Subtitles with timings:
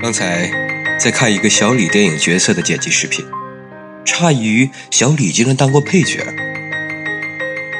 [0.00, 0.48] 刚才
[0.96, 3.24] 在看一个小李电影角色的剪辑视频，
[4.04, 6.24] 诧异于小李竟然当过配角。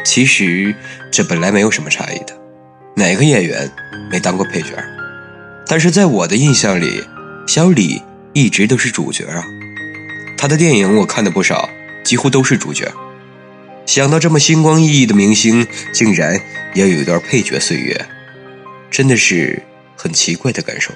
[0.05, 0.75] 其实
[1.13, 2.37] 这本来没有什么诧异的，
[2.97, 3.71] 哪个演员
[4.11, 4.71] 没当过配角？
[5.69, 7.05] 但是在我的印象里，
[7.47, 9.45] 小李一直都是主角啊。
[10.37, 11.71] 他的电影我看的不少，
[12.03, 12.93] 几乎都是主角。
[13.87, 16.41] 想到这么星光熠熠的明星，竟然
[16.75, 18.07] 也有一段配角岁月，
[18.91, 19.63] 真的是
[19.97, 20.93] 很奇怪的感受。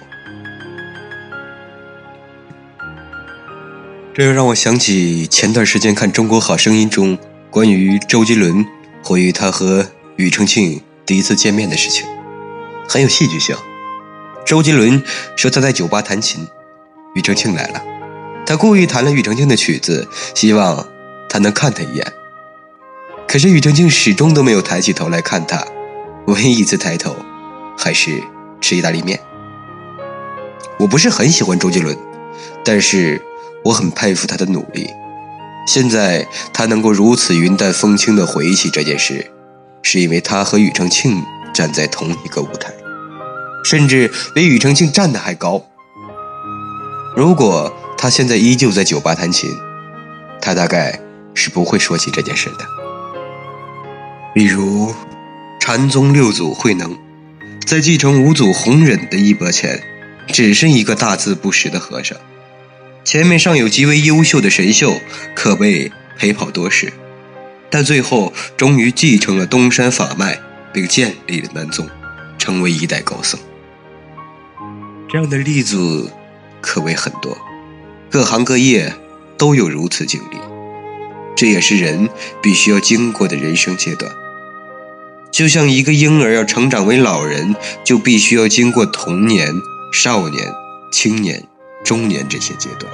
[4.15, 7.17] 这又让我想起前段时间看《中国好声音》中
[7.51, 8.63] 关于周杰伦
[9.03, 12.05] 回忆他和庾澄庆第一次见面的事情，
[12.87, 13.57] 很有戏剧性。
[14.45, 15.03] 周杰伦
[15.35, 16.47] 说他在酒吧弹琴，
[17.15, 17.83] 庾澄庆来了，
[18.45, 20.87] 他故意弹了庾澄庆的曲子，希望
[21.31, 22.13] 他能看他一眼。
[23.27, 25.67] 可是庾澄庆始终都没有抬起头来看他，
[26.27, 27.17] 唯一一次抬头，
[27.79, 28.23] 还是
[28.61, 29.19] 吃意大利面。
[30.79, 31.97] 我不是很喜欢周杰伦，
[32.63, 33.23] 但是
[33.65, 34.89] 我很佩服他的努力。
[35.67, 39.31] 现在他能够如此云淡风轻地回忆起这件事，
[39.83, 41.23] 是因为他和庾澄庆
[41.55, 42.73] 站在同一个舞台。
[43.65, 45.65] 甚至比庾澄庆站的还高。
[47.15, 49.49] 如果他现在依旧在酒吧弹琴，
[50.41, 50.99] 他大概
[51.33, 52.67] 是不会说起这件事的。
[54.35, 54.93] 比如，
[55.61, 56.99] 禅宗六祖慧能，
[57.65, 59.81] 在继承五祖弘忍的衣钵前，
[60.27, 62.19] 只剩一个大字不识的和尚，
[63.05, 65.01] 前面尚有极为优秀的神秀，
[65.35, 66.93] 可谓陪跑多时，
[67.69, 70.39] 但最后终于继承了东山法脉，
[70.73, 71.89] 并建立了南宗，
[72.39, 73.39] 成为一代高僧。
[75.11, 76.11] 这样的例子
[76.61, 77.37] 可谓很多，
[78.09, 78.95] 各行各业
[79.37, 80.37] 都有如此经历，
[81.37, 82.09] 这也是人
[82.41, 84.11] 必须要经过的人生阶段。
[85.33, 89.49] 就像一个婴儿要成长为老人，就必须要经过童年、
[89.93, 90.53] 少年、
[90.93, 91.49] 青年、
[91.85, 92.93] 中年这些阶段，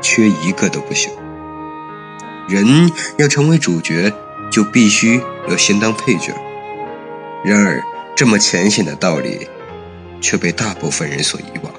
[0.00, 1.12] 缺一个都不行。
[2.48, 4.12] 人要成为主角，
[4.50, 6.32] 就必须要先当配角。
[7.44, 7.82] 然而，
[8.14, 9.48] 这么浅显的道理。
[10.22, 11.72] 却被大部分人所遗忘。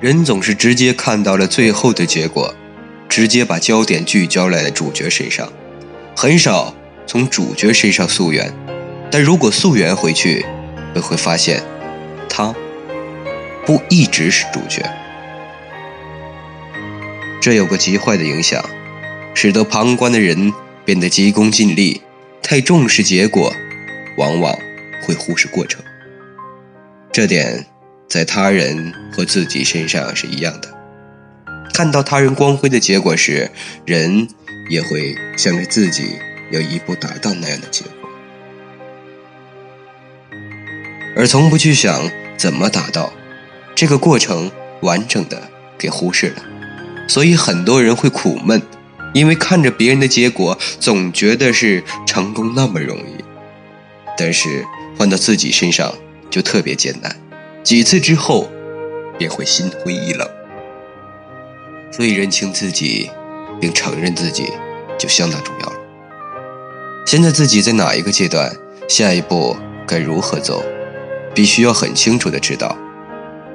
[0.00, 2.52] 人总是直接看到了最后的结果，
[3.08, 5.50] 直接把焦点聚焦在了主角身上，
[6.16, 6.74] 很少
[7.06, 8.52] 从主角身上溯源。
[9.08, 10.44] 但如果溯源回去，
[10.96, 11.62] 就会发现，
[12.28, 12.52] 他
[13.64, 14.84] 不一直是主角。
[17.46, 18.68] 这有个极坏的影响，
[19.32, 20.52] 使得旁观的人
[20.84, 22.02] 变得急功近利，
[22.42, 23.54] 太重视结果，
[24.16, 24.58] 往往
[25.00, 25.80] 会忽视过程。
[27.12, 27.64] 这点
[28.08, 30.74] 在他人和自己身上是一样的。
[31.72, 33.48] 看到他人光辉的结果时，
[33.84, 34.26] 人
[34.68, 36.18] 也会想着自己
[36.50, 37.92] 要一步达到那样的结果，
[41.14, 43.12] 而从不去想怎么达到
[43.72, 46.42] 这个过程完整的给忽视了。
[47.06, 48.62] 所以很多人会苦闷，
[49.14, 53.24] 因为看着别人的结果，总觉得是成功那么容易，
[54.16, 54.64] 但是
[54.98, 55.92] 换到自己身上。
[56.28, 57.16] 就特别艰难，
[57.62, 58.50] 几次之后
[59.16, 60.28] 便会心灰意冷。
[61.90, 63.08] 所以认清自己，
[63.58, 64.52] 并承认自己，
[64.98, 65.76] 就相当重要了。
[67.06, 68.54] 现在自己在哪一个阶段，
[68.86, 69.56] 下一步
[69.86, 70.62] 该如何走，
[71.32, 72.76] 必须要很清楚的知道。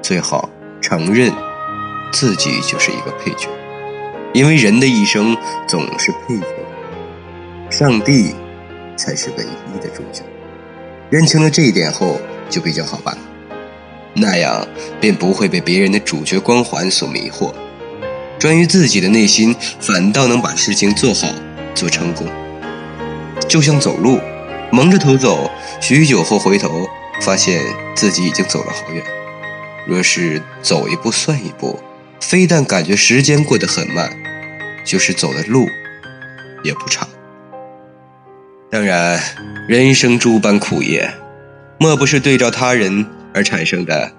[0.01, 0.49] 最好
[0.81, 1.31] 承认
[2.11, 3.47] 自己就是一个配角，
[4.33, 5.35] 因为人的一生
[5.67, 6.45] 总是配角，
[7.69, 8.35] 上帝
[8.95, 10.23] 才是唯一的主角。
[11.09, 12.19] 认清了这一点后。
[12.51, 13.21] 就比较好办了，
[14.13, 14.67] 那样
[14.99, 17.53] 便不会被别人的主角光环所迷惑，
[18.37, 21.29] 专于自己的内心，反倒能把事情做好
[21.73, 22.27] 做成功。
[23.47, 24.19] 就像走路，
[24.69, 25.49] 蒙着头走，
[25.79, 26.89] 许久后回头，
[27.21, 27.63] 发现
[27.95, 29.01] 自己已经走了好远。
[29.87, 31.79] 若是走一步算一步，
[32.21, 34.09] 非但感觉时间过得很慢，
[34.85, 35.67] 就是走的路
[36.63, 37.05] 也不长。
[38.69, 39.19] 当然，
[39.67, 41.11] 人生诸般苦也。
[41.77, 44.13] 莫不是对照他人而产生的？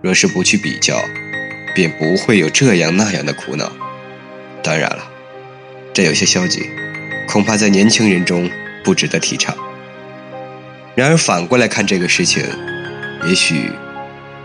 [0.00, 0.98] 若是不去比较，
[1.74, 3.70] 便不会有这样那样的苦恼。
[4.62, 5.08] 当然了，
[5.92, 6.68] 这有些消极，
[7.28, 8.50] 恐怕在年轻人中
[8.82, 9.54] 不值得提倡。
[10.96, 12.42] 然而反过来看这个事情，
[13.28, 13.70] 也许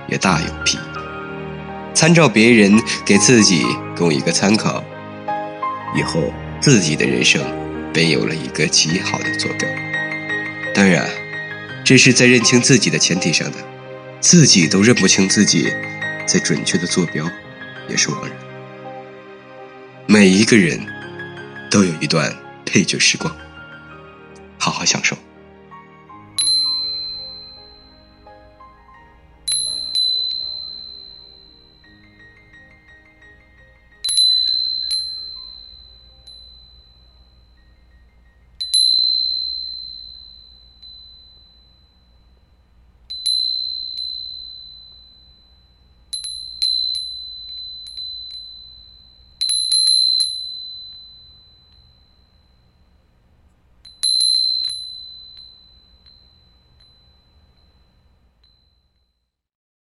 [0.07, 0.86] 也大有裨益。
[1.97, 3.65] 参照别人，给自己
[3.95, 4.83] 供一个参考，
[5.95, 7.41] 以后自己的人生
[7.91, 9.67] 便有了一个极好的坐标。
[10.75, 11.09] 当然。
[11.83, 13.57] 这是在认清自己的前提上的，
[14.19, 15.71] 自己都认不清自己，
[16.27, 17.25] 在准确的坐标，
[17.87, 18.31] 也是枉然。
[20.05, 20.85] 每一个人
[21.71, 22.35] 都有一段
[22.65, 23.33] 配角时光，
[24.59, 25.17] 好好享受。